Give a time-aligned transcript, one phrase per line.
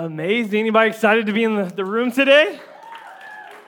[0.00, 0.60] Amazing.
[0.60, 2.58] Anybody excited to be in the, the room today?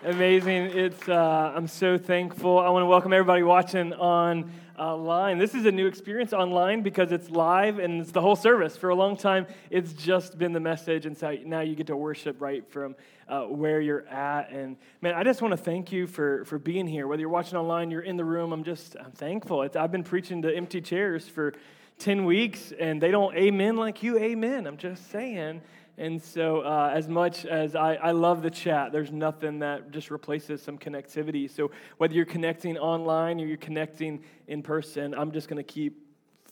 [0.03, 0.71] Amazing.
[0.79, 2.59] It's, uh, I'm so thankful.
[2.59, 5.37] I want to welcome everybody watching online.
[5.37, 8.79] This is a new experience online because it's live and it's the whole service.
[8.79, 11.97] For a long time, it's just been the message, and so now you get to
[11.99, 12.97] worship right from
[13.29, 14.51] uh, where you're at.
[14.53, 17.07] And man, I just want to thank you for, for being here.
[17.07, 19.65] Whether you're watching online, you're in the room, I'm just I'm thankful.
[19.65, 21.53] It's, I've been preaching to empty chairs for
[21.99, 24.67] 10 weeks, and they don't amen like you amen.
[24.67, 25.61] I'm just saying.
[25.99, 30.11] And so, uh, as much as I, I love the chat, there's nothing that just
[30.11, 31.51] replaces some connectivity.
[31.51, 35.99] So, whether you're connecting online or you're connecting in person, I'm just going to keep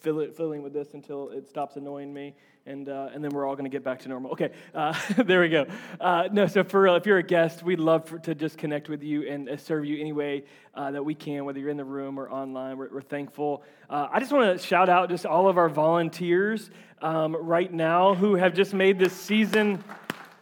[0.00, 2.34] fill it, filling with this until it stops annoying me
[2.66, 4.32] and, uh, and then we're all going to get back to normal.
[4.32, 5.66] Okay, uh, there we go.
[6.00, 8.88] Uh, no, so for real, if you're a guest, we'd love for, to just connect
[8.88, 11.76] with you and uh, serve you any way uh, that we can, whether you're in
[11.76, 12.76] the room or online.
[12.76, 13.62] We're, we're thankful.
[13.88, 16.70] Uh, I just want to shout out just all of our volunteers
[17.02, 19.82] um, right now who have just made this season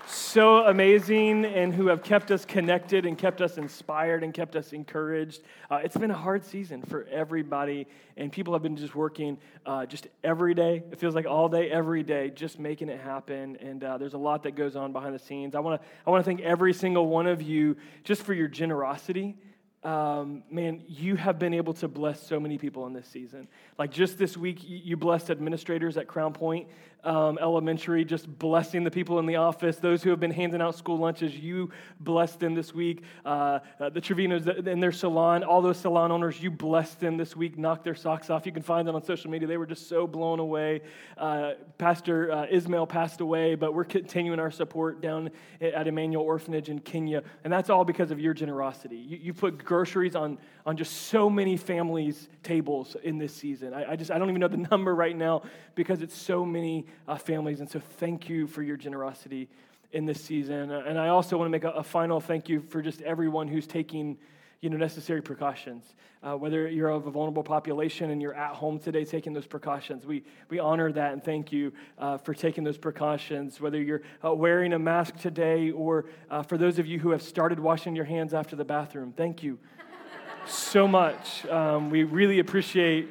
[0.07, 4.73] so amazing and who have kept us connected and kept us inspired and kept us
[4.73, 5.43] encouraged.
[5.71, 9.85] Uh, it's been a hard season for everybody, and people have been just working uh,
[9.85, 10.83] just every day.
[10.91, 13.57] It feels like all day, every day, just making it happen.
[13.61, 15.55] And uh, there's a lot that goes on behind the scenes.
[15.55, 18.49] I want to I want to thank every single one of you just for your
[18.49, 19.37] generosity
[19.85, 23.47] um, man, you have been able to bless so many people in this season.
[23.79, 26.69] Like just this week, you blessed administrators at Crown Point
[27.05, 29.77] um, Elementary, just blessing the people in the office.
[29.77, 33.03] Those who have been handing out school lunches, you blessed them this week.
[33.25, 37.37] Uh, uh, the Trevinos in their salon, all those salon owners, you blessed them this
[37.37, 38.47] week, knocked their socks off.
[38.47, 39.47] You can find them on social media.
[39.47, 40.83] They were just so blown away.
[41.17, 46.69] Uh, Pastor uh, Ismail passed away, but we're continuing our support down at Emmanuel Orphanage
[46.69, 47.23] in Kenya.
[47.45, 48.97] And that's all because of your generosity.
[48.97, 53.73] You, you put groceries on, on just so many families' tables in this season.
[53.73, 55.43] I, I, just, I don't even know the number right now
[55.75, 57.61] because it's so many uh, families.
[57.61, 59.49] And so thank you for your generosity
[59.93, 60.71] in this season.
[60.71, 63.67] And I also want to make a, a final thank you for just everyone who's
[63.67, 64.19] taking
[64.61, 65.95] you know, necessary precautions.
[66.21, 70.05] Uh, whether you're of a vulnerable population and you're at home today taking those precautions,
[70.05, 73.61] we, we honor that and thank you uh, for taking those precautions.
[73.61, 77.23] Whether you're uh, wearing a mask today or uh, for those of you who have
[77.23, 79.59] started washing your hands after the bathroom, thank you
[80.45, 81.47] so much.
[81.47, 83.09] Um, we really appreciate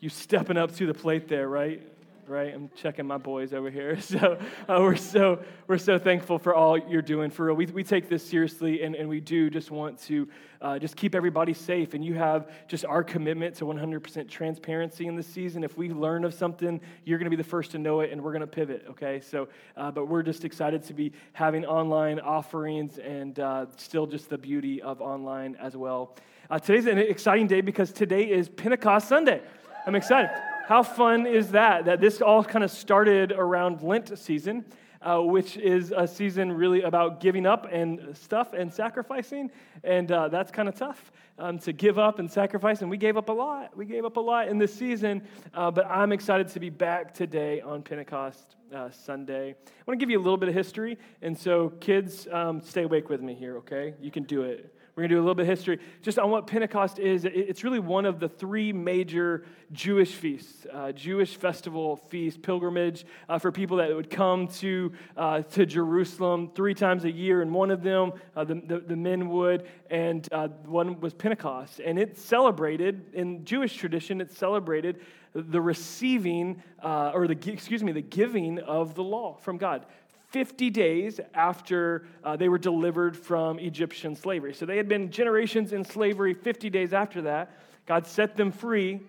[0.00, 1.82] you stepping up to the plate there, right?
[2.28, 2.52] Right?
[2.52, 3.98] I'm checking my boys over here.
[4.08, 7.30] So uh, we're so we're so thankful for all you're doing.
[7.30, 10.28] For real, we, we take this seriously, and, and we do just want to
[10.60, 11.94] uh, just keep everybody safe.
[11.94, 15.62] And you have just our commitment to 100% transparency in this season.
[15.62, 18.22] If we learn of something, you're going to be the first to know it, and
[18.22, 18.86] we're going to pivot.
[18.90, 19.20] Okay?
[19.20, 24.28] So, uh, but we're just excited to be having online offerings, and uh, still just
[24.30, 26.16] the beauty of online as well.
[26.50, 29.42] Uh, today's an exciting day because today is Pentecost Sunday.
[29.86, 30.30] I'm excited.
[30.68, 31.86] How fun is that?
[31.86, 34.66] That this all kind of started around Lent season,
[35.00, 39.50] uh, which is a season really about giving up and stuff and sacrificing.
[39.82, 42.82] And uh, that's kind of tough um, to give up and sacrifice.
[42.82, 43.74] And we gave up a lot.
[43.78, 45.22] We gave up a lot in this season.
[45.54, 49.52] Uh, but I'm excited to be back today on Pentecost uh, Sunday.
[49.52, 50.98] I want to give you a little bit of history.
[51.22, 53.94] And so, kids, um, stay awake with me here, okay?
[54.02, 54.74] You can do it.
[54.98, 57.24] We're going to do a little bit of history just on what Pentecost is.
[57.24, 63.38] It's really one of the three major Jewish feasts, uh, Jewish festival feast, pilgrimage uh,
[63.38, 67.42] for people that would come to, uh, to Jerusalem three times a year.
[67.42, 71.78] And one of them, uh, the, the, the, men would, and uh, one was Pentecost.
[71.78, 74.98] And it celebrated, in Jewish tradition, it celebrated
[75.32, 79.86] the receiving, uh, or the, excuse me, the giving of the law from God.
[80.30, 84.52] 50 days after uh, they were delivered from Egyptian slavery.
[84.52, 86.34] So they had been generations in slavery.
[86.34, 89.00] 50 days after that, God set them free,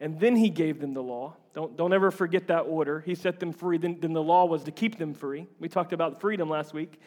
[0.00, 1.36] and then He gave them the law.
[1.58, 3.00] Don't, don't ever forget that order.
[3.00, 5.48] He set them free, then, then the law was to keep them free.
[5.58, 7.00] We talked about freedom last week.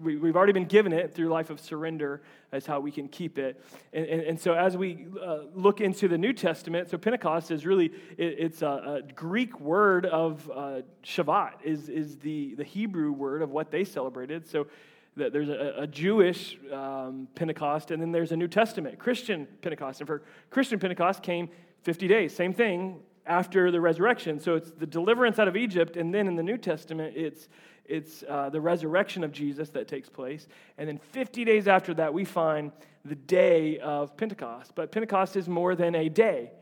[0.00, 3.38] We, have already been given it through life of surrender, as how we can keep
[3.38, 3.62] it.
[3.92, 7.66] And, and, and so, as we uh, look into the New Testament, so Pentecost is
[7.66, 13.12] really it, it's a, a, Greek word of uh, Shavuot is is the the Hebrew
[13.12, 14.48] word of what they celebrated.
[14.48, 14.68] So
[15.16, 20.00] there's a, a Jewish um, Pentecost, and then there's a New Testament Christian Pentecost.
[20.00, 21.50] And for Christian Pentecost came
[21.82, 24.40] 50 days, same thing after the resurrection.
[24.40, 27.48] So it's the deliverance out of Egypt, and then in the New Testament, it's
[27.84, 30.46] it's uh, the resurrection of Jesus that takes place.
[30.76, 32.70] And then 50 days after that, we find
[33.02, 34.74] the day of Pentecost.
[34.74, 36.52] But Pentecost is more than a day,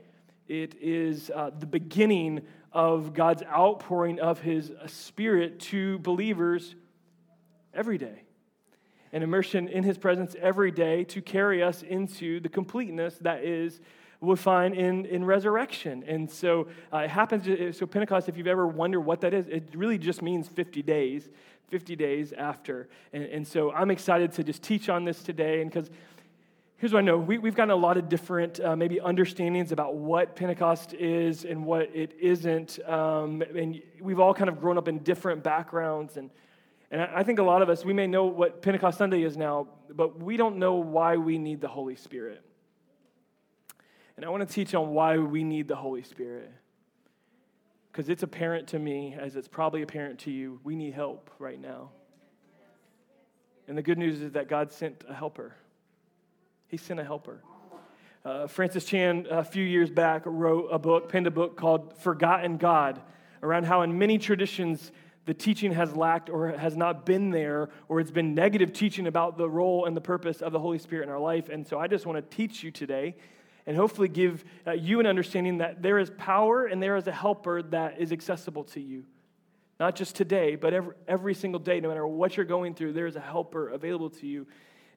[0.47, 2.43] it is uh, the beginning
[2.73, 6.77] of God's outpouring of his spirit to believers
[7.75, 8.23] every day.
[9.13, 13.81] And immersion in his presence every day to carry us into the completeness that is
[14.27, 16.05] we find in, in resurrection.
[16.07, 19.69] And so uh, it happens, so Pentecost, if you've ever wondered what that is, it
[19.75, 21.29] really just means 50 days,
[21.69, 22.89] 50 days after.
[23.13, 25.61] And, and so I'm excited to just teach on this today.
[25.61, 25.91] And because
[26.77, 29.95] here's what I know we, have gotten a lot of different, uh, maybe, understandings about
[29.95, 32.79] what Pentecost is and what it isn't.
[32.89, 36.17] Um, and we've all kind of grown up in different backgrounds.
[36.17, 36.31] And,
[36.91, 39.69] and I think a lot of us, we may know what Pentecost Sunday is now,
[39.91, 42.46] but we don't know why we need the Holy Spirit.
[44.17, 46.51] And I want to teach on why we need the Holy Spirit.
[47.93, 51.61] Because it's apparent to me, as it's probably apparent to you, we need help right
[51.61, 51.91] now.
[53.69, 55.55] And the good news is that God sent a helper.
[56.69, 57.43] He sent a helper.
[58.25, 62.57] Uh, Francis Chan, a few years back, wrote a book, penned a book called Forgotten
[62.57, 63.01] God,
[63.43, 64.91] around how in many traditions
[65.27, 69.37] the teaching has lacked or has not been there, or it's been negative teaching about
[69.37, 71.49] the role and the purpose of the Holy Spirit in our life.
[71.49, 73.17] And so I just want to teach you today
[73.67, 77.13] and hopefully give uh, you an understanding that there is power and there is a
[77.13, 79.05] helper that is accessible to you.
[79.79, 83.07] Not just today, but every, every single day, no matter what you're going through, there
[83.07, 84.47] is a helper available to you.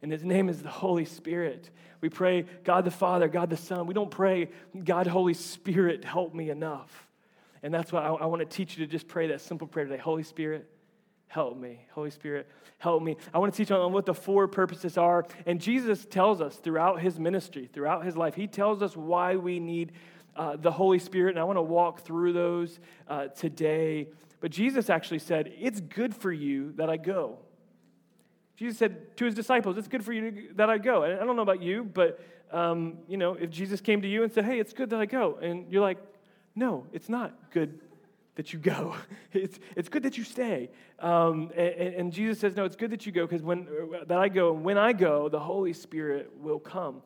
[0.02, 1.70] And his name is the Holy Spirit.
[2.00, 3.88] We pray, God the Father, God the Son.
[3.88, 4.50] We don't pray,
[4.86, 7.08] God, Holy Spirit, help me enough.
[7.62, 9.86] And that's why I, I want to teach you to just pray that simple prayer
[9.86, 10.70] today Holy Spirit,
[11.30, 11.86] help me.
[11.92, 12.48] Holy Spirit,
[12.80, 13.16] help me.
[13.34, 15.26] I want to teach on what the four purposes are.
[15.46, 19.60] And Jesus tells us throughout his ministry, throughout his life, he tells us why we
[19.60, 19.94] need
[20.36, 21.32] uh, the Holy Spirit.
[21.32, 24.10] And I want to walk through those uh, today.
[24.42, 27.38] But Jesus actually said, It's good for you that I go.
[28.58, 31.04] Jesus said to his disciples, It's good for you that I go.
[31.04, 32.20] And I don't know about you, but
[32.52, 35.06] um, you know, if Jesus came to you and said, Hey, it's good that I
[35.06, 36.00] go, and you're like,
[36.56, 37.80] No, it's not good
[38.36, 38.96] that you go.
[39.32, 40.72] It's, it's good that you stay.
[40.98, 43.68] Um, and, and, Jesus says, no, it's good that you go because when
[44.08, 47.04] that I go, and when I go, the Holy Spirit will come.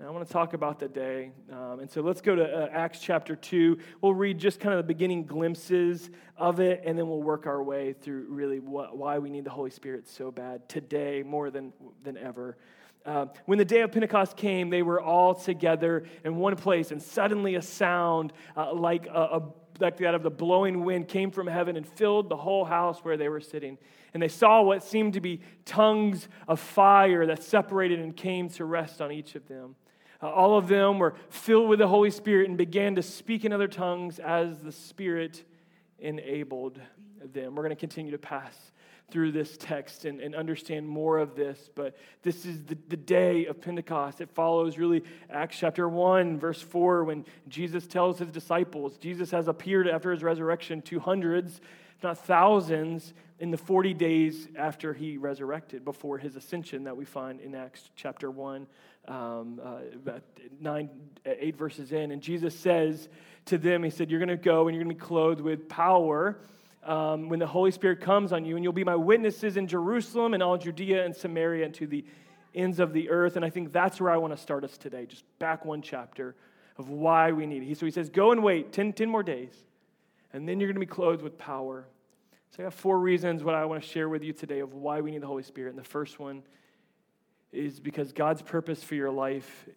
[0.00, 1.30] And I want to talk about that day.
[1.52, 3.76] Um, and so let's go to uh, Acts chapter 2.
[4.00, 6.08] We'll read just kind of the beginning glimpses
[6.38, 9.50] of it, and then we'll work our way through really what, why we need the
[9.50, 12.56] Holy Spirit so bad today more than, than ever.
[13.04, 17.02] Uh, when the day of Pentecost came, they were all together in one place, and
[17.02, 21.46] suddenly a sound uh, like a, a like that of the blowing wind came from
[21.46, 23.78] heaven and filled the whole house where they were sitting.
[24.12, 28.64] And they saw what seemed to be tongues of fire that separated and came to
[28.64, 29.76] rest on each of them.
[30.22, 33.52] Uh, all of them were filled with the Holy Spirit and began to speak in
[33.52, 35.44] other tongues as the Spirit
[35.98, 36.80] enabled
[37.32, 37.54] them.
[37.54, 38.72] We're going to continue to pass
[39.10, 41.70] through this text and, and understand more of this.
[41.74, 44.20] But this is the, the day of Pentecost.
[44.20, 49.48] It follows really Acts chapter 1, verse 4, when Jesus tells his disciples, Jesus has
[49.48, 51.60] appeared after his resurrection to hundreds,
[51.96, 57.04] if not thousands, in the 40 days after he resurrected, before his ascension that we
[57.06, 58.66] find in Acts chapter 1,
[59.08, 60.18] um, uh,
[60.60, 60.90] nine,
[61.24, 62.10] eight verses in.
[62.10, 63.08] And Jesus says
[63.46, 65.68] to them, He said, You're going to go and you're going to be clothed with
[65.68, 66.38] power
[66.82, 70.34] um, when the Holy Spirit comes on you, and you'll be my witnesses in Jerusalem
[70.34, 72.04] and all Judea and Samaria and to the
[72.54, 73.36] ends of the earth.
[73.36, 76.34] And I think that's where I want to start us today, just back one chapter
[76.78, 77.78] of why we need it.
[77.78, 79.52] So he says, Go and wait 10, 10 more days,
[80.32, 81.86] and then you're going to be clothed with power.
[82.50, 85.00] So I have four reasons what I want to share with you today of why
[85.00, 85.70] we need the Holy Spirit.
[85.70, 86.42] And the first one
[87.52, 89.68] is because God's purpose for your life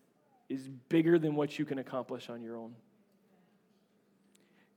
[0.50, 2.74] is bigger than what you can accomplish on your own.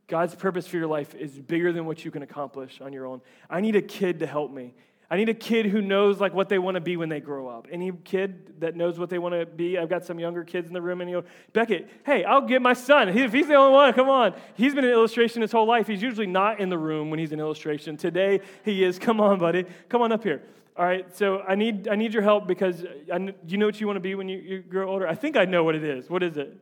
[0.08, 3.20] God's purpose for your life is bigger than what you can accomplish on your own.
[3.50, 4.74] I need a kid to help me.
[5.08, 7.48] I need a kid who knows like what they want to be when they grow
[7.48, 7.68] up.
[7.70, 10.74] Any kid that knows what they want to be, I've got some younger kids in
[10.74, 13.08] the room, and you go, Beckett, hey, I'll get my son.
[13.08, 14.34] If he's the only one, come on.
[14.54, 15.86] He's been an illustration his whole life.
[15.86, 17.96] He's usually not in the room when he's in illustration.
[17.96, 18.98] Today he is.
[18.98, 19.64] Come on, buddy.
[19.88, 20.42] Come on up here.
[20.76, 23.80] All right, so I need I need your help because uh, I, you know what
[23.80, 25.08] you want to be when you, you grow older.
[25.08, 26.10] I think I know what it is.
[26.10, 26.54] What is it?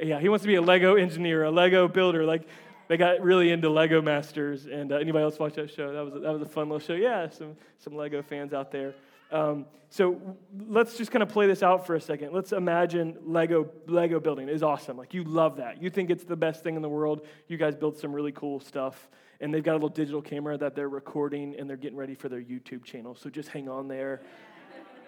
[0.00, 2.24] Yeah, he wants to be a Lego engineer, a Lego builder.
[2.24, 2.42] Like
[2.88, 4.66] they got really into Lego Masters.
[4.66, 5.92] And uh, anybody else watch that show?
[5.92, 6.94] That was a, that was a fun little show.
[6.94, 8.94] Yeah, some some Lego fans out there.
[9.30, 10.20] Um, so
[10.68, 12.32] let's just kind of play this out for a second.
[12.32, 14.96] Let's imagine Lego Lego building is awesome.
[14.96, 15.82] Like you love that.
[15.82, 17.26] You think it's the best thing in the world.
[17.48, 19.08] You guys build some really cool stuff,
[19.40, 22.28] and they've got a little digital camera that they're recording, and they're getting ready for
[22.28, 23.14] their YouTube channel.
[23.14, 24.22] So just hang on there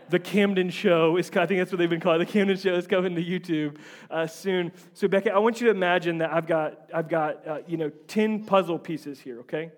[0.09, 2.87] the Camden Show is, I think that's what they've been calling The Camden Show is
[2.87, 3.79] coming to YouTube
[4.11, 4.73] uh, soon.
[4.95, 7.91] So, Beckett, I want you to imagine that I've got, I've got uh, you know,
[8.09, 9.73] 10 puzzle pieces here, okay?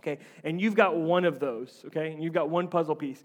[0.00, 2.12] Okay, and you've got one of those, okay?
[2.12, 3.22] And you've got one puzzle piece.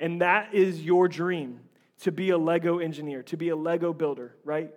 [0.00, 1.60] And that is your dream
[2.00, 4.72] to be a Lego engineer, to be a Lego builder, right?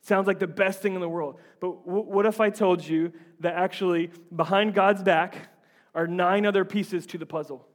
[0.00, 1.38] Sounds like the best thing in the world.
[1.60, 5.48] But w- what if I told you that actually behind God's back
[5.94, 7.66] are nine other pieces to the puzzle?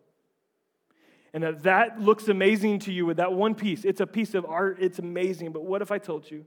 [1.33, 3.85] And that that looks amazing to you with that one piece.
[3.85, 5.51] It's a piece of art, it's amazing.
[5.51, 6.45] But what if I told you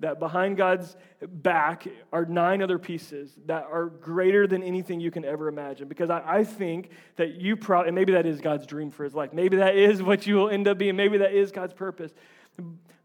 [0.00, 5.24] that behind God's back are nine other pieces that are greater than anything you can
[5.24, 5.86] ever imagine?
[5.86, 9.14] Because I, I think that you probably, and maybe that is God's dream for his
[9.14, 9.32] life.
[9.32, 10.96] Maybe that is what you will end up being.
[10.96, 12.12] Maybe that is God's purpose.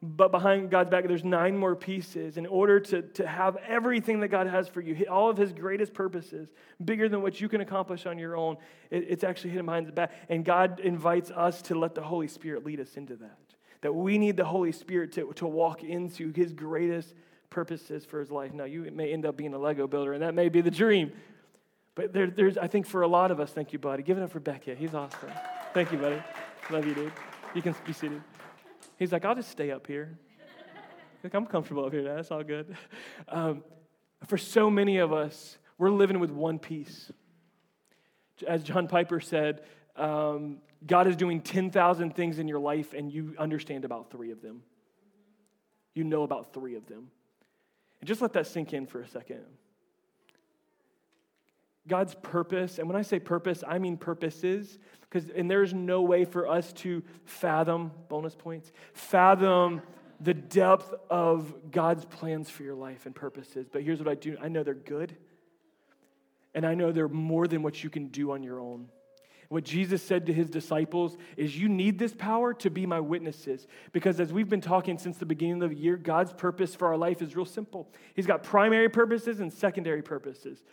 [0.01, 4.27] But behind God's back, there's nine more pieces in order to, to have everything that
[4.27, 6.49] God has for you, all of His greatest purposes,
[6.83, 8.57] bigger than what you can accomplish on your own.
[8.91, 10.11] It, it's actually hidden behind the back.
[10.29, 13.39] And God invites us to let the Holy Spirit lead us into that.
[13.81, 17.15] That we need the Holy Spirit to, to walk into His greatest
[17.49, 18.53] purposes for His life.
[18.53, 21.11] Now, you may end up being a Lego builder, and that may be the dream.
[21.95, 24.03] But there, there's, I think, for a lot of us, thank you, buddy.
[24.03, 24.77] Give it up for Beckett.
[24.77, 25.31] He's awesome.
[25.73, 26.21] Thank you, buddy.
[26.69, 27.13] Love you, dude.
[27.55, 28.21] You can be seated.
[28.97, 30.17] He's like, I'll just stay up here.
[31.23, 32.03] like, I'm comfortable up here.
[32.03, 32.75] That's all good.
[33.27, 33.63] Um,
[34.25, 37.11] for so many of us, we're living with one piece.
[38.47, 39.61] As John Piper said,
[39.95, 44.41] um, God is doing 10,000 things in your life, and you understand about three of
[44.41, 44.61] them.
[45.93, 47.09] You know about three of them.
[47.99, 49.43] And just let that sink in for a second.
[51.87, 56.25] God's purpose, and when I say purpose, I mean purposes, because and there's no way
[56.25, 59.81] for us to fathom bonus points, fathom
[60.19, 63.67] the depth of God's plans for your life and purposes.
[63.71, 65.15] But here's what I do: I know they're good,
[66.53, 68.89] and I know they're more than what you can do on your own.
[69.49, 73.67] What Jesus said to his disciples is, You need this power to be my witnesses.
[73.93, 76.97] Because as we've been talking since the beginning of the year, God's purpose for our
[76.97, 77.89] life is real simple.
[78.13, 80.63] He's got primary purposes and secondary purposes.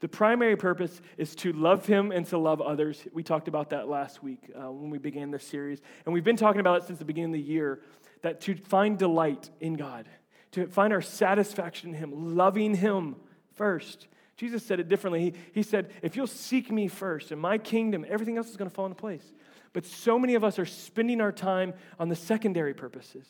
[0.00, 3.02] The primary purpose is to love Him and to love others.
[3.12, 5.80] We talked about that last week uh, when we began this series.
[6.04, 7.80] And we've been talking about it since the beginning of the year
[8.22, 10.06] that to find delight in God,
[10.52, 13.16] to find our satisfaction in Him, loving Him
[13.54, 14.08] first.
[14.36, 15.20] Jesus said it differently.
[15.20, 18.68] He, he said, If you'll seek me first and my kingdom, everything else is going
[18.68, 19.24] to fall into place.
[19.72, 23.26] But so many of us are spending our time on the secondary purposes.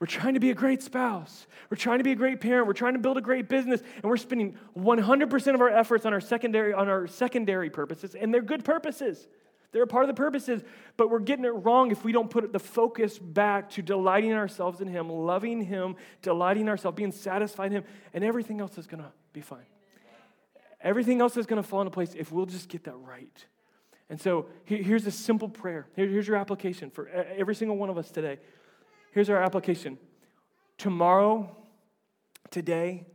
[0.00, 1.46] We're trying to be a great spouse.
[1.70, 2.66] We're trying to be a great parent.
[2.66, 6.12] We're trying to build a great business, and we're spending 100% of our efforts on
[6.12, 9.28] our secondary on our secondary purposes, and they're good purposes.
[9.72, 10.62] They're a part of the purposes,
[10.96, 14.80] but we're getting it wrong if we don't put the focus back to delighting ourselves
[14.80, 19.02] in Him, loving Him, delighting ourselves, being satisfied in Him, and everything else is going
[19.02, 19.66] to be fine.
[20.80, 23.46] Everything else is going to fall into place if we'll just get that right.
[24.10, 25.88] And so here's a simple prayer.
[25.96, 28.38] Here's your application for every single one of us today.
[29.14, 29.96] Here's our application.
[30.76, 31.56] Tomorrow,
[32.50, 33.06] today,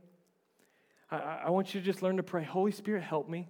[1.10, 3.46] I, I want you to just learn to pray Holy Spirit, help me.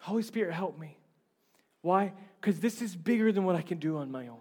[0.00, 0.96] Holy Spirit, help me.
[1.82, 2.14] Why?
[2.40, 4.40] Because this is bigger than what I can do on my own.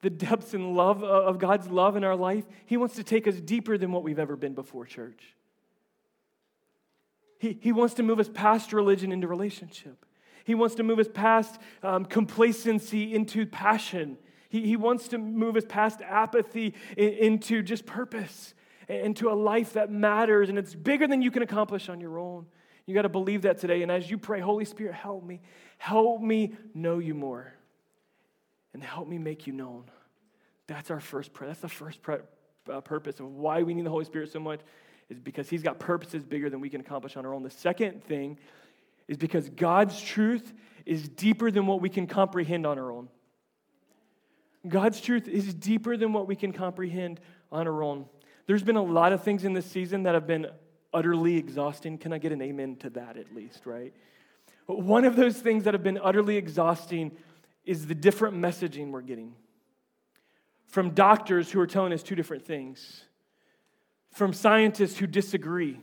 [0.00, 3.28] The depths and love uh, of God's love in our life, He wants to take
[3.28, 5.34] us deeper than what we've ever been before, church.
[7.38, 10.06] He, he wants to move us past religion into relationship.
[10.48, 14.16] He wants to move us past um, complacency into passion.
[14.48, 18.54] He, he wants to move us past apathy in, into just purpose,
[18.88, 22.46] into a life that matters, and it's bigger than you can accomplish on your own.
[22.86, 23.82] You got to believe that today.
[23.82, 25.42] And as you pray, Holy Spirit, help me.
[25.76, 27.52] Help me know you more.
[28.72, 29.84] And help me make you known.
[30.66, 31.48] That's our first prayer.
[31.48, 34.60] That's the first uh, purpose of why we need the Holy Spirit so much,
[35.10, 37.42] is because He's got purposes bigger than we can accomplish on our own.
[37.42, 38.38] The second thing
[39.08, 40.52] is because God's truth
[40.86, 43.08] is deeper than what we can comprehend on our own.
[44.66, 48.06] God's truth is deeper than what we can comprehend on our own.
[48.46, 50.46] There's been a lot of things in this season that have been
[50.92, 51.98] utterly exhausting.
[51.98, 53.92] Can I get an amen to that at least, right?
[54.66, 57.12] One of those things that have been utterly exhausting
[57.64, 59.34] is the different messaging we're getting
[60.68, 63.04] from doctors who are telling us two different things,
[64.12, 65.80] from scientists who disagree,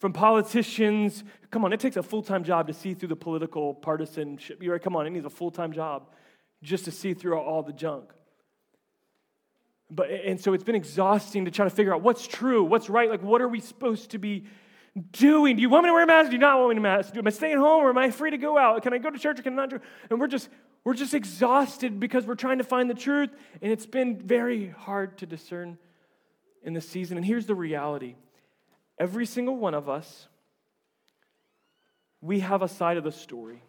[0.00, 1.22] from politicians.
[1.50, 4.62] Come on, it takes a full time job to see through the political partisanship.
[4.62, 6.08] You're right, come on, it needs a full time job
[6.62, 8.10] just to see through all the junk.
[9.90, 13.08] But, and so it's been exhausting to try to figure out what's true, what's right,
[13.08, 14.46] like what are we supposed to be
[15.12, 15.56] doing?
[15.56, 16.30] Do you want me to wear a mask?
[16.30, 17.16] Do you not want me to mask?
[17.16, 18.82] Am I staying home or am I free to go out?
[18.82, 19.82] Can I go to church or can I not?
[20.10, 20.48] And we're just
[20.82, 23.30] we're just exhausted because we're trying to find the truth,
[23.60, 25.76] and it's been very hard to discern
[26.62, 27.18] in this season.
[27.18, 28.14] And here's the reality
[29.00, 30.28] Every single one of us,
[32.20, 33.62] we have a side of the story.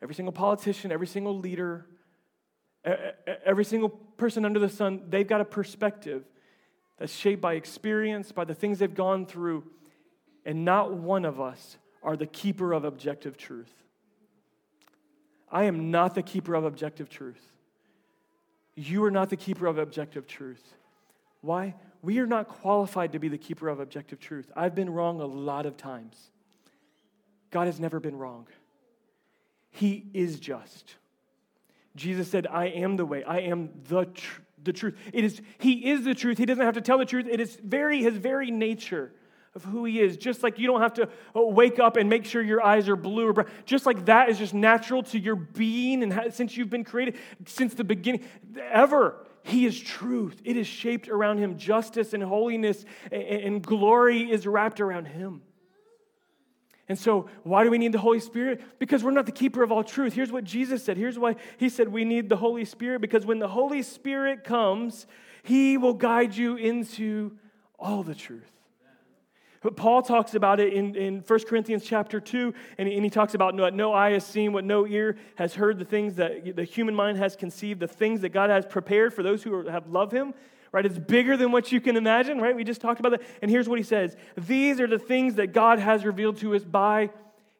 [0.00, 1.84] Every single politician, every single leader,
[3.44, 6.24] every single person under the sun, they've got a perspective
[6.98, 9.62] that's shaped by experience, by the things they've gone through.
[10.46, 13.72] And not one of us are the keeper of objective truth.
[15.50, 17.52] I am not the keeper of objective truth.
[18.74, 20.62] You are not the keeper of objective truth.
[21.42, 21.74] Why?
[22.02, 24.50] We are not qualified to be the keeper of objective truth.
[24.56, 26.16] I've been wrong a lot of times.
[27.50, 28.48] God has never been wrong.
[29.70, 30.96] He is just.
[31.94, 34.96] Jesus said, I am the way, I am the, tr- the truth.
[35.12, 36.38] It is, he is the truth.
[36.38, 37.26] He doesn't have to tell the truth.
[37.30, 39.12] It is very, his very nature
[39.54, 40.16] of who he is.
[40.16, 42.96] Just like you don't have to uh, wake up and make sure your eyes are
[42.96, 43.50] blue or brown.
[43.66, 47.16] Just like that is just natural to your being and since you've been created,
[47.46, 48.24] since the beginning,
[48.58, 49.26] ever.
[49.42, 50.40] He is truth.
[50.44, 51.56] It is shaped around him.
[51.58, 55.42] Justice and holiness and glory is wrapped around him.
[56.88, 58.62] And so, why do we need the Holy Spirit?
[58.78, 60.12] Because we're not the keeper of all truth.
[60.12, 60.96] Here's what Jesus said.
[60.96, 65.06] Here's why He said we need the Holy Spirit because when the Holy Spirit comes,
[65.42, 67.38] He will guide you into
[67.78, 68.51] all the truth.
[69.62, 73.10] But Paul talks about it in, in 1 Corinthians chapter 2, and he, and he
[73.10, 76.56] talks about what no eye has seen, what no ear has heard, the things that
[76.56, 79.88] the human mind has conceived, the things that God has prepared for those who have
[79.88, 80.34] loved Him
[80.72, 80.86] right?
[80.86, 82.56] It's bigger than what you can imagine, right?
[82.56, 83.22] We just talked about that.
[83.42, 86.64] And here's what he says These are the things that God has revealed to us
[86.64, 87.10] by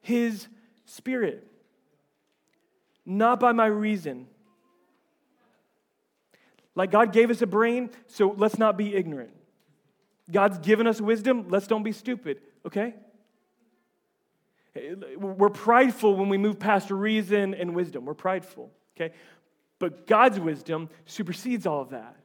[0.00, 0.48] his
[0.84, 1.46] Spirit,
[3.06, 4.26] not by my reason.
[6.74, 9.30] Like God gave us a brain, so let's not be ignorant.
[10.32, 12.94] God's given us wisdom, let's don't be stupid, okay?
[15.16, 18.06] We're prideful when we move past reason and wisdom.
[18.06, 19.14] We're prideful, okay?
[19.78, 22.16] But God's wisdom supersedes all of that.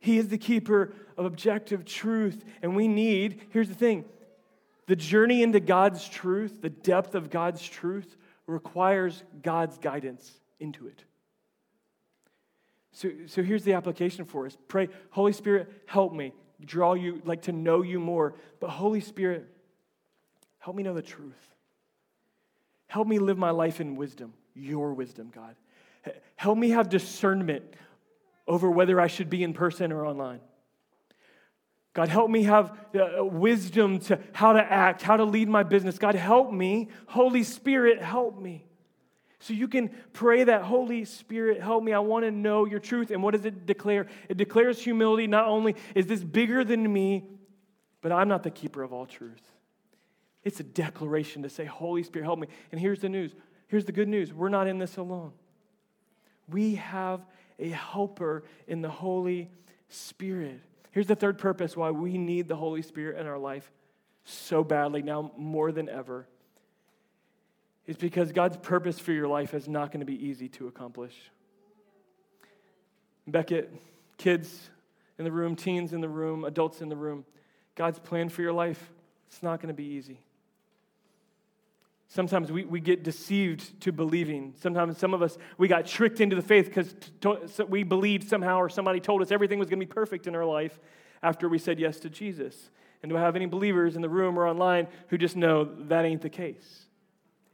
[0.00, 2.44] He is the keeper of objective truth.
[2.62, 4.04] And we need, here's the thing
[4.86, 8.16] the journey into God's truth, the depth of God's truth,
[8.46, 11.04] requires God's guidance into it.
[12.92, 16.32] So, so here's the application for us pray, Holy Spirit, help me
[16.64, 18.34] draw you, like to know you more.
[18.60, 19.46] But Holy Spirit,
[20.58, 21.54] help me know the truth.
[22.86, 25.54] Help me live my life in wisdom, your wisdom, God.
[26.36, 27.64] Help me have discernment
[28.46, 30.40] over whether I should be in person or online.
[31.92, 35.98] God, help me have uh, wisdom to how to act, how to lead my business.
[35.98, 36.88] God, help me.
[37.06, 38.64] Holy Spirit, help me.
[39.40, 41.94] So you can pray that, Holy Spirit, help me.
[41.94, 43.10] I want to know your truth.
[43.10, 44.06] And what does it declare?
[44.28, 45.26] It declares humility.
[45.26, 47.24] Not only is this bigger than me,
[48.02, 49.42] but I'm not the keeper of all truth.
[50.44, 52.48] It's a declaration to say, Holy Spirit, help me.
[52.70, 53.34] And here's the news.
[53.66, 54.32] Here's the good news.
[54.32, 55.32] We're not in this alone.
[56.46, 57.24] We have
[57.58, 59.50] a helper in the Holy
[59.88, 60.60] Spirit.
[60.90, 63.70] Here's the third purpose why we need the Holy Spirit in our life
[64.24, 66.26] so badly now more than ever.
[67.90, 71.12] Is because God's purpose for your life is not going to be easy to accomplish.
[73.26, 73.74] Beckett,
[74.16, 74.70] kids
[75.18, 77.24] in the room, teens in the room, adults in the room,
[77.74, 78.92] God's plan for your life,
[79.26, 80.20] it's not going to be easy.
[82.06, 84.54] Sometimes we, we get deceived to believing.
[84.60, 88.58] Sometimes some of us, we got tricked into the faith because so we believed somehow
[88.58, 90.78] or somebody told us everything was going to be perfect in our life
[91.24, 92.70] after we said yes to Jesus.
[93.02, 96.04] And do I have any believers in the room or online who just know that
[96.04, 96.86] ain't the case?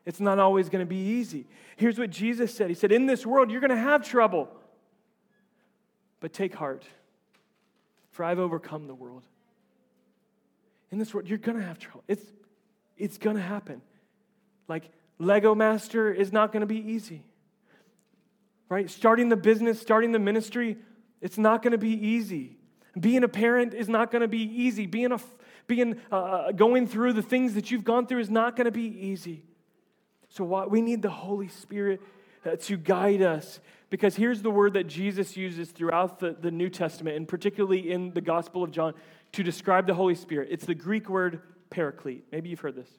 [0.06, 1.46] It's not always going to be easy.
[1.76, 4.48] Here's what Jesus said He said, In this world, you're going to have trouble.
[6.20, 6.84] But take heart,
[8.12, 9.24] for I've overcome the world.
[10.90, 12.04] In this world, you're going to have trouble.
[12.08, 12.24] It's,
[12.96, 13.82] it's going to happen.
[14.66, 17.22] Like, Lego Master is not going to be easy.
[18.70, 18.88] Right?
[18.88, 20.78] Starting the business, starting the ministry,
[21.20, 22.56] it's not going to be easy.
[22.98, 24.86] Being a parent is not going to be easy.
[24.86, 25.20] Being a
[25.66, 28.70] being uh, uh, going through the things that you've gone through is not going to
[28.70, 29.42] be easy.
[30.36, 32.02] So what, we need the Holy Spirit
[32.44, 36.68] uh, to guide us because here's the word that Jesus uses throughout the, the New
[36.68, 38.92] Testament and particularly in the Gospel of John
[39.32, 40.48] to describe the Holy Spirit.
[40.50, 42.26] It's the Greek word paraclete.
[42.30, 42.90] Maybe you've heard this.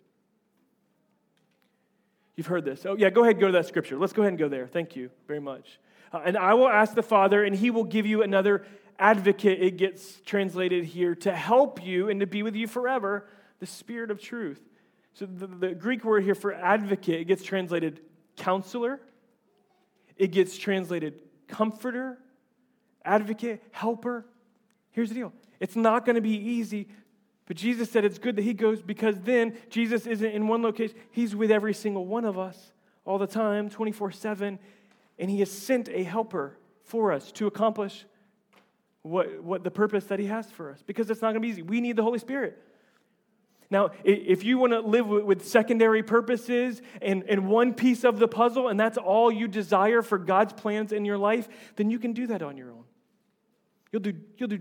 [2.36, 2.88] You've heard this.
[2.88, 4.00] Oh, yeah, go ahead go to that scripture.
[4.00, 4.65] Let's go ahead and go there.
[4.65, 5.80] Thank you very much.
[6.12, 8.65] Uh, and I will ask the Father, and he will give you another
[8.97, 13.28] advocate, it gets translated here, to help you and to be with you forever,
[13.60, 14.66] the Spirit of truth.
[15.17, 18.01] So the, the Greek word here for advocate, it gets translated
[18.36, 18.99] counselor,
[20.15, 21.15] it gets translated
[21.47, 22.17] comforter,
[23.03, 24.25] advocate, helper.
[24.91, 26.88] Here's the deal it's not going to be easy
[27.47, 30.97] but Jesus said it's good that he goes because then Jesus isn't in one location,
[31.12, 32.73] he's with every single one of us
[33.06, 34.60] all the time, 24 7.
[35.17, 38.06] And he has sent a helper for us to accomplish
[39.01, 41.47] what, what the purpose that he has for us because it's not going to be
[41.47, 41.62] easy.
[41.62, 42.62] We need the Holy Spirit.
[43.69, 48.27] Now, if you want to live with secondary purposes and, and one piece of the
[48.27, 52.13] puzzle, and that's all you desire for God's plans in your life, then you can
[52.13, 52.86] do that on your own.
[53.91, 54.60] You'll do, you'll do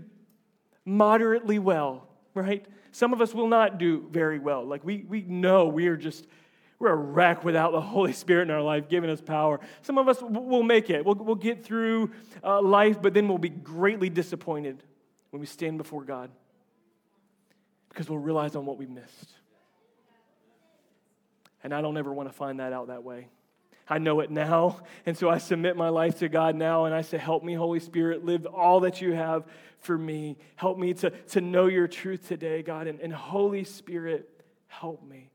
[0.83, 2.65] moderately well, right?
[2.91, 4.65] Some of us will not do very well.
[4.65, 6.27] Like we, we know we are just,
[6.77, 9.61] we're a wreck without the Holy Spirit in our life giving us power.
[9.83, 11.05] Some of us will make it.
[11.05, 12.11] We'll, we'll get through
[12.43, 14.83] uh, life, but then we'll be greatly disappointed
[15.29, 16.29] when we stand before God
[17.89, 19.33] because we'll realize on what we missed.
[21.63, 23.27] And I don't ever want to find that out that way.
[23.89, 24.81] I know it now.
[25.05, 27.79] And so I submit my life to God now and I say, Help me, Holy
[27.79, 29.45] Spirit, live all that you have
[29.79, 30.37] for me.
[30.55, 32.87] Help me to, to know your truth today, God.
[32.87, 34.29] And, and Holy Spirit,
[34.67, 35.31] help me.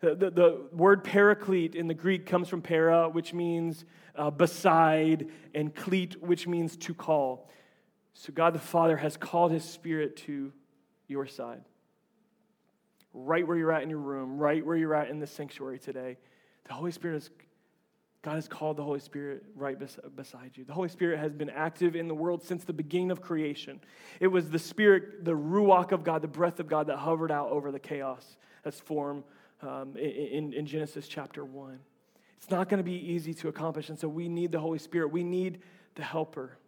[0.00, 5.28] The, the, the, word paraclete in the Greek comes from para, which means uh, beside,
[5.54, 7.50] and cleat, which means to call.
[8.14, 10.52] So God the Father has called his Spirit to
[11.08, 11.62] your side.
[13.12, 16.18] Right where you're at in your room, right where you're at in the sanctuary today.
[16.66, 17.30] The Holy Spirit is
[18.22, 20.64] God has called the Holy Spirit right bes- beside you.
[20.64, 23.80] The Holy Spirit has been active in the world since the beginning of creation.
[24.18, 27.50] It was the Spirit, the Ruach of God, the breath of God that hovered out
[27.50, 29.22] over the chaos that's formed
[29.62, 31.78] um, in, in Genesis chapter 1.
[32.36, 35.12] It's not going to be easy to accomplish, and so we need the Holy Spirit.
[35.12, 35.60] We need
[35.94, 36.58] the helper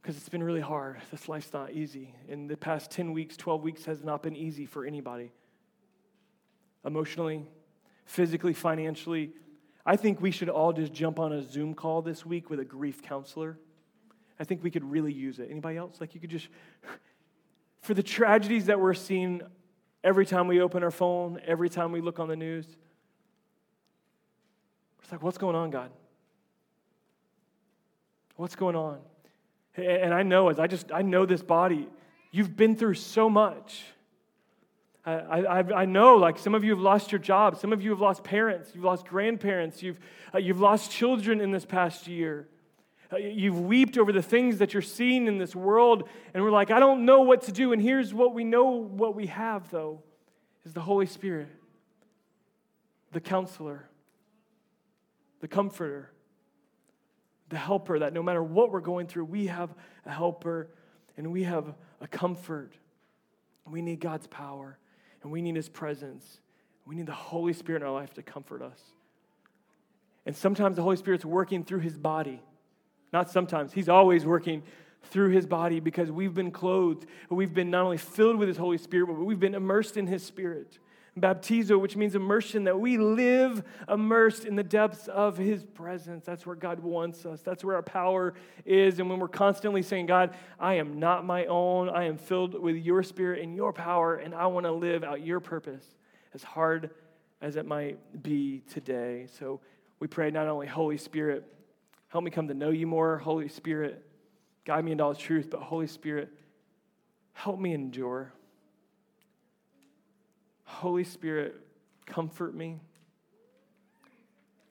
[0.00, 0.96] because it's been really hard.
[1.10, 2.14] This life's not easy.
[2.28, 5.32] In the past 10 weeks, 12 weeks has not been easy for anybody.
[6.84, 7.44] Emotionally,
[8.06, 9.32] physically, financially,
[9.84, 12.64] I think we should all just jump on a Zoom call this week with a
[12.64, 13.58] grief counselor.
[14.38, 15.48] I think we could really use it.
[15.50, 16.00] Anybody else?
[16.00, 16.48] Like you could just,
[17.82, 19.42] for the tragedies that we're seeing
[20.02, 22.66] every time we open our phone, every time we look on the news,
[25.02, 25.90] it's like, what's going on, God?
[28.36, 29.00] What's going on?
[29.80, 31.88] And I know as I just, I know this body,
[32.30, 33.82] you've been through so much.
[35.04, 37.56] I, I, I, know, like, some of you have lost your job.
[37.56, 38.70] Some of you have lost parents.
[38.74, 39.82] You've lost grandparents.
[39.82, 39.98] You've,
[40.34, 42.46] uh, you've lost children in this past year.
[43.12, 46.08] Uh, you've wept over the things that you're seeing in this world.
[46.34, 47.72] And we're like, I don't know what to do.
[47.72, 50.02] And here's what we know what we have, though,
[50.64, 51.48] is the Holy Spirit,
[53.12, 53.88] the counselor,
[55.40, 56.12] the comforter,
[57.50, 59.70] the helper, that no matter what we're going through, we have
[60.06, 60.68] a helper
[61.16, 62.72] and we have a comfort.
[63.66, 64.78] We need God's power
[65.22, 66.40] and we need His presence.
[66.86, 68.80] We need the Holy Spirit in our life to comfort us.
[70.24, 72.40] And sometimes the Holy Spirit's working through His body.
[73.12, 74.62] Not sometimes, He's always working
[75.04, 77.06] through His body because we've been clothed.
[77.28, 80.22] We've been not only filled with His Holy Spirit, but we've been immersed in His
[80.22, 80.78] Spirit
[81.18, 86.24] baptizo, which means immersion, that we live immersed in the depths of His presence.
[86.24, 87.40] That's where God wants us.
[87.42, 88.98] That's where our power is.
[88.98, 92.76] And when we're constantly saying, God, I am not my own, I am filled with
[92.76, 95.84] your spirit and your power, and I want to live out your purpose,
[96.34, 96.90] as hard
[97.42, 99.26] as it might be today.
[99.38, 99.60] So
[99.98, 101.44] we pray not only, Holy Spirit,
[102.08, 104.04] help me come to know you more, Holy Spirit,
[104.64, 106.28] guide me into all truth, but Holy Spirit,
[107.32, 108.32] help me endure.
[110.80, 111.56] Holy Spirit,
[112.06, 112.80] comfort me.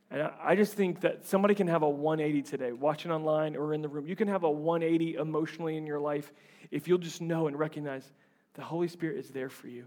[0.10, 3.84] And I just think that somebody can have a 180 today, watching online or in
[3.84, 4.08] the room.
[4.08, 6.34] You can have a 180 emotionally in your life
[6.72, 8.12] if you'll just know and recognize
[8.56, 9.86] the Holy Spirit is there for you.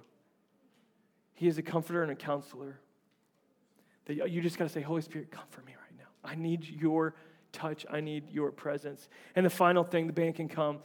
[1.34, 2.78] He is a comforter and a counselor.
[4.04, 6.30] That you just got to say, Holy Spirit, comfort me right now.
[6.30, 7.16] I need your
[7.50, 7.84] touch.
[7.90, 9.08] I need your presence.
[9.34, 10.78] And the final thing, the band can come.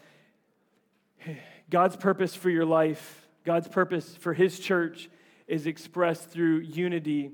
[1.70, 5.12] God's purpose for your life, God's purpose for His church
[5.48, 7.32] is expressed through unity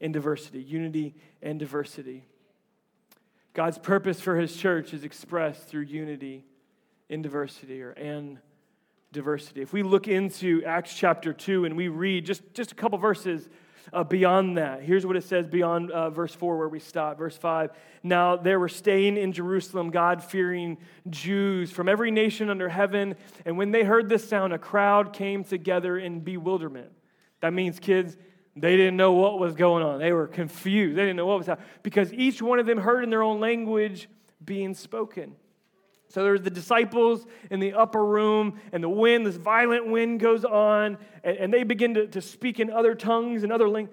[0.00, 0.60] and diversity.
[0.60, 2.24] Unity and diversity.
[3.54, 6.44] God's purpose for his church is expressed through unity
[7.08, 8.38] in diversity or and
[9.12, 9.62] diversity.
[9.62, 13.48] If we look into Acts chapter 2 and we read just, just a couple verses
[13.92, 17.16] uh, beyond that, here's what it says beyond uh, verse 4 where we stop.
[17.16, 17.70] Verse 5
[18.02, 20.76] Now there were staying in Jerusalem God fearing
[21.08, 25.44] Jews from every nation under heaven, and when they heard this sound, a crowd came
[25.44, 26.90] together in bewilderment.
[27.40, 28.16] That means kids,
[28.56, 29.98] they didn't know what was going on.
[29.98, 30.96] They were confused.
[30.96, 33.40] They didn't know what was happening because each one of them heard in their own
[33.40, 34.08] language
[34.44, 35.36] being spoken.
[36.08, 40.44] So there's the disciples in the upper room, and the wind, this violent wind goes
[40.44, 43.88] on, and, and they begin to, to speak in other tongues and other ling-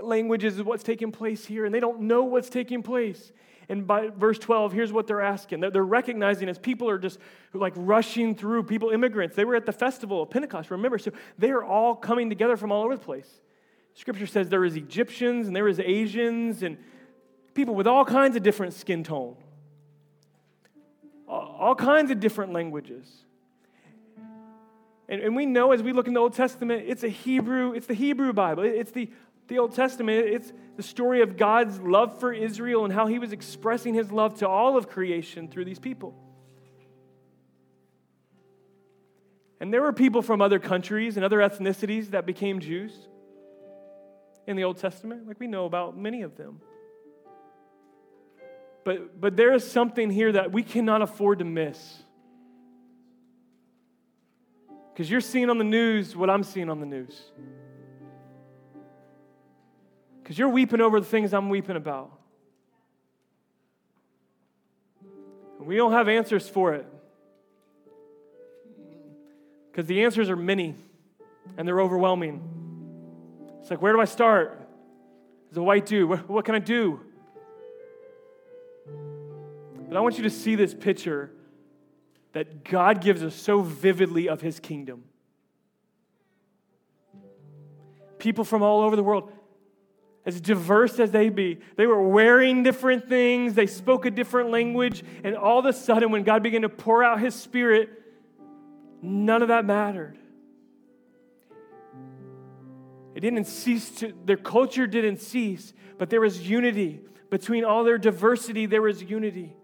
[0.00, 3.32] languages is what's taking place here, and they don't know what's taking place.
[3.68, 5.60] And by verse 12, here's what they're asking.
[5.60, 7.18] They're recognizing as people are just
[7.52, 9.36] like rushing through, people, immigrants.
[9.36, 10.98] They were at the festival of Pentecost, remember?
[10.98, 13.28] So they are all coming together from all over the place.
[13.92, 16.78] Scripture says there is Egyptians and there is Asians and
[17.52, 19.36] people with all kinds of different skin tone,
[21.26, 23.24] all kinds of different languages.
[25.08, 27.86] And, and we know as we look in the Old Testament, it's a Hebrew, it's
[27.86, 28.62] the Hebrew Bible.
[28.62, 29.10] It's the
[29.48, 33.32] the Old Testament, it's the story of God's love for Israel and how he was
[33.32, 36.14] expressing his love to all of creation through these people.
[39.60, 42.92] And there were people from other countries and other ethnicities that became Jews
[44.46, 45.26] in the Old Testament.
[45.26, 46.60] Like we know about many of them.
[48.84, 52.02] But, but there is something here that we cannot afford to miss.
[54.92, 57.20] Because you're seeing on the news what I'm seeing on the news.
[60.28, 62.12] Because you're weeping over the things I'm weeping about.
[65.58, 66.86] And We don't have answers for it.
[69.70, 70.74] Because the answers are many
[71.56, 72.42] and they're overwhelming.
[73.62, 74.68] It's like, where do I start?
[75.50, 77.00] As a white dude, what, what can I do?
[79.88, 81.30] But I want you to see this picture
[82.34, 85.04] that God gives us so vividly of his kingdom.
[88.18, 89.32] People from all over the world,
[90.28, 95.02] as diverse as they be, they were wearing different things, they spoke a different language,
[95.24, 97.88] and all of a sudden, when God began to pour out his spirit,
[99.00, 100.18] none of that mattered.
[103.14, 107.00] It didn't cease to, their culture didn't cease, but there was unity.
[107.30, 109.56] Between all their diversity, there was unity.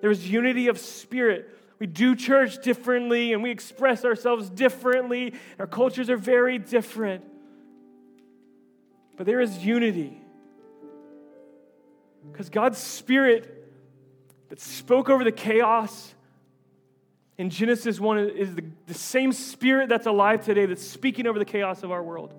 [0.00, 1.50] There was unity of spirit.
[1.78, 5.34] We do church differently and we express ourselves differently.
[5.58, 7.24] Our cultures are very different.
[9.16, 10.20] But there is unity.
[12.30, 13.52] Because God's Spirit
[14.48, 16.14] that spoke over the chaos
[17.38, 21.44] in Genesis 1 is the, the same Spirit that's alive today that's speaking over the
[21.44, 22.34] chaos of our world.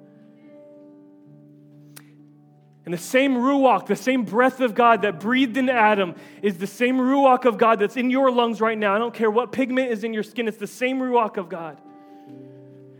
[2.85, 6.67] And the same ruach, the same breath of God that breathed into Adam, is the
[6.67, 8.95] same ruach of God that's in your lungs right now.
[8.95, 11.81] I don't care what pigment is in your skin, it's the same ruach of God.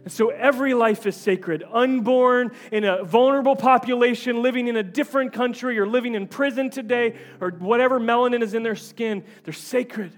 [0.07, 1.65] And so every life is sacred.
[1.69, 7.17] Unborn in a vulnerable population, living in a different country, or living in prison today,
[7.41, 10.13] or whatever melanin is in their skin, they're sacred.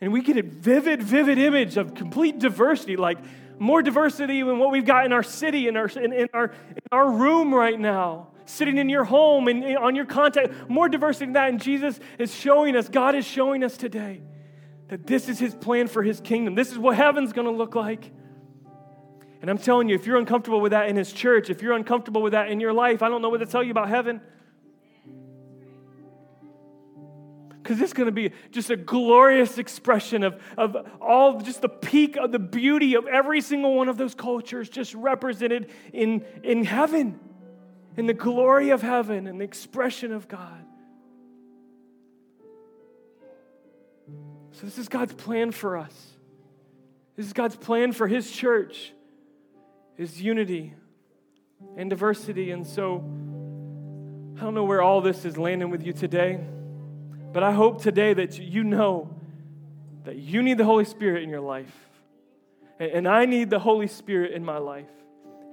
[0.00, 2.96] And we get a vivid, vivid image of complete diversity.
[2.96, 3.18] Like,
[3.58, 6.82] more diversity than what we've got in our city, in our, in, in our, in
[6.90, 10.70] our room right now, sitting in your home and on your contact.
[10.70, 11.50] More diversity than that.
[11.50, 14.22] And Jesus is showing us, God is showing us today
[14.88, 16.54] that this is his plan for his kingdom.
[16.54, 18.10] This is what heaven's going to look like.
[19.40, 22.22] And I'm telling you, if you're uncomfortable with that in his church, if you're uncomfortable
[22.22, 24.20] with that in your life, I don't know what to tell you about heaven.
[27.68, 32.16] because it's going to be just a glorious expression of, of all just the peak
[32.16, 37.20] of the beauty of every single one of those cultures just represented in, in heaven,
[37.98, 40.64] in the glory of heaven and the expression of God.
[44.58, 45.94] So, this is God's plan for us.
[47.14, 48.92] This is God's plan for His church,
[49.96, 50.74] His unity
[51.76, 52.50] and diversity.
[52.50, 52.96] And so,
[54.36, 56.40] I don't know where all this is landing with you today.
[57.32, 59.14] But I hope today that you know
[60.02, 61.72] that you need the Holy Spirit in your life.
[62.80, 64.90] And I need the Holy Spirit in my life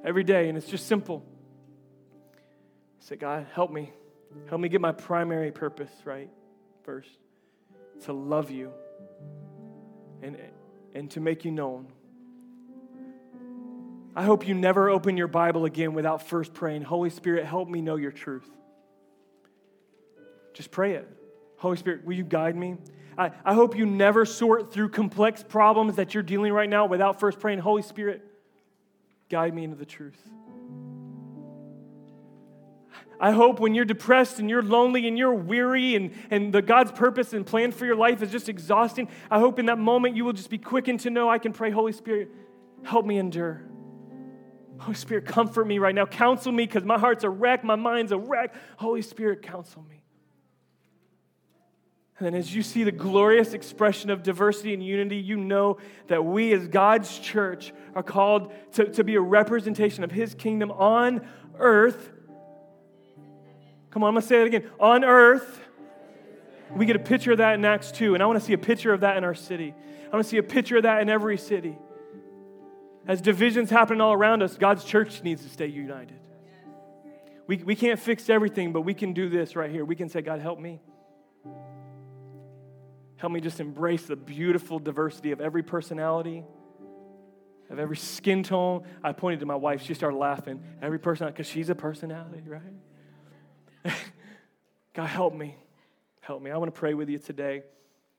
[0.04, 0.50] every day.
[0.50, 1.24] And it's just simple.
[3.02, 3.94] Say, God, help me.
[4.50, 6.30] Help me get my primary purpose right
[6.84, 7.10] first
[8.06, 8.72] to love you
[10.22, 10.38] and,
[10.94, 11.88] and to make you known.
[14.16, 17.82] I hope you never open your Bible again without first praying, Holy Spirit, help me
[17.82, 18.50] know your truth.
[20.54, 21.10] Just pray it.
[21.58, 22.78] Holy Spirit, will you guide me?
[23.18, 27.20] I, I hope you never sort through complex problems that you're dealing right now without
[27.20, 28.26] first praying, Holy Spirit,
[29.30, 30.22] guide me into the truth.
[33.26, 36.92] I hope when you're depressed and you're lonely and you're weary and, and the God's
[36.92, 40.24] purpose and plan for your life is just exhausting, I hope in that moment you
[40.24, 42.30] will just be quickened to know I can pray, Holy Spirit,
[42.84, 43.64] help me endure.
[44.78, 46.06] Holy Spirit, comfort me right now.
[46.06, 48.54] Counsel me because my heart's a wreck, my mind's a wreck.
[48.78, 50.04] Holy Spirit, counsel me.
[52.20, 56.24] And then, as you see the glorious expression of diversity and unity, you know that
[56.24, 61.28] we, as God's church, are called to, to be a representation of His kingdom on
[61.58, 62.12] earth.
[63.96, 64.70] Come on, I'm going to say it again.
[64.78, 65.62] On earth.
[66.76, 68.58] We get a picture of that in Acts 2, and I want to see a
[68.58, 69.74] picture of that in our city.
[70.04, 71.78] I want to see a picture of that in every city.
[73.08, 76.20] As divisions happen all around us, God's church needs to stay united.
[77.48, 79.86] We, we can't fix everything, but we can do this right here.
[79.86, 80.82] We can say, God, help me.
[83.16, 86.44] Help me just embrace the beautiful diversity of every personality,
[87.70, 88.84] of every skin tone.
[89.02, 89.84] I pointed to my wife.
[89.84, 90.62] She started laughing.
[90.82, 92.62] Every person, because she's a personality, right?
[94.94, 95.56] God, help me.
[96.22, 96.52] Help me.
[96.52, 97.64] I want to pray with you today.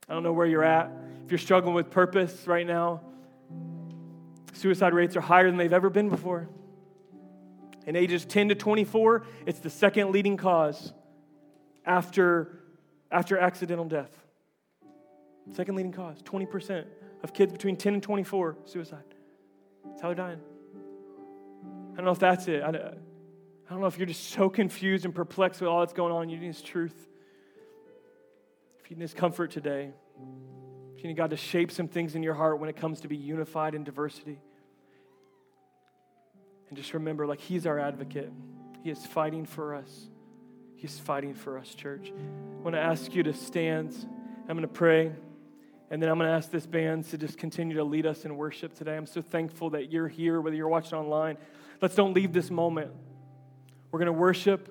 [0.09, 0.90] I don't know where you're at.
[1.24, 3.00] If you're struggling with purpose right now,
[4.52, 6.48] suicide rates are higher than they've ever been before.
[7.87, 10.92] In ages 10 to 24, it's the second leading cause
[11.85, 12.61] after,
[13.11, 14.11] after accidental death.
[15.52, 16.85] Second leading cause 20%
[17.22, 19.02] of kids between 10 and 24 suicide.
[19.85, 20.40] That's how they're dying.
[21.92, 22.62] I don't know if that's it.
[22.62, 22.72] I
[23.70, 26.29] don't know if you're just so confused and perplexed with all that's going on.
[26.29, 26.94] You need His truth.
[28.83, 29.90] If you need His comfort today,
[30.96, 33.09] if you need God to shape some things in your heart when it comes to
[33.09, 34.38] be unified in diversity.
[36.68, 38.33] And just remember, like, He's our advocate.
[38.83, 40.09] He is fighting for us.
[40.76, 42.12] He's fighting for us, church.
[42.12, 43.96] I want to ask you to stand.
[44.48, 45.12] I'm going to pray.
[45.90, 48.37] And then I'm going to ask this band to just continue to lead us in
[48.37, 48.96] worship today.
[48.96, 51.37] I'm so thankful that you're here, whether you're watching online.
[51.81, 52.90] Let's don't leave this moment.
[53.96, 54.68] We're going to worship.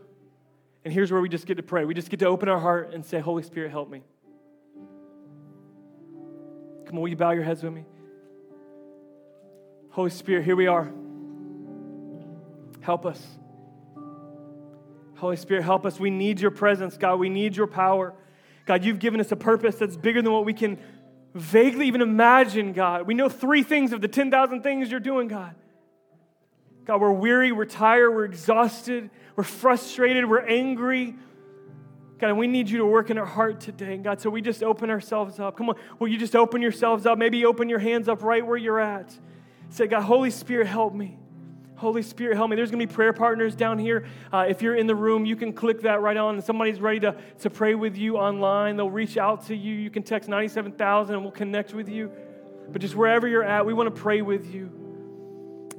[0.83, 1.83] And here's where we just get to pray.
[1.83, 4.03] We just get to open our heart and say, Holy Spirit, help me.
[6.85, 7.85] Come on, will you bow your heads with me?
[9.89, 10.93] Holy Spirit, here we are.
[12.81, 13.19] Help us.
[15.15, 15.99] Holy Spirit, help us.
[15.99, 17.15] We need your presence, God.
[17.15, 18.13] We need your power.
[18.67, 20.77] God, you've given us a purpose that's bigger than what we can
[21.33, 23.07] vaguely even imagine, God.
[23.07, 25.55] We know three things of the 10,000 things you're doing, God.
[26.85, 31.15] God, we're weary, we're tired, we're exhausted, we're frustrated, we're angry.
[32.19, 34.21] God, we need you to work in our heart today, God.
[34.21, 35.57] So we just open ourselves up.
[35.57, 37.17] Come on, will you just open yourselves up?
[37.17, 39.17] Maybe open your hands up right where you're at.
[39.69, 41.17] Say, God, Holy Spirit, help me.
[41.75, 42.55] Holy Spirit, help me.
[42.55, 44.05] There's going to be prayer partners down here.
[44.31, 46.41] Uh, if you're in the room, you can click that right on.
[46.41, 48.77] Somebody's ready to, to pray with you online.
[48.77, 49.73] They'll reach out to you.
[49.73, 52.11] You can text 97,000 and we'll connect with you.
[52.69, 54.84] But just wherever you're at, we want to pray with you.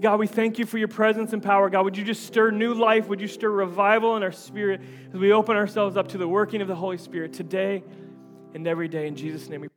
[0.00, 1.70] God, we thank you for your presence and power.
[1.70, 3.08] God, would you just stir new life?
[3.08, 4.82] Would you stir revival in our spirit
[5.12, 7.82] as we open ourselves up to the working of the Holy Spirit today
[8.54, 9.06] and every day?
[9.06, 9.68] In Jesus' name we